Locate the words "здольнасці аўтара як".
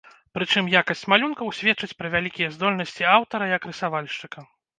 2.57-3.71